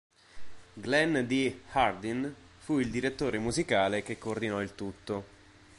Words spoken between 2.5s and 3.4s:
fu il direttore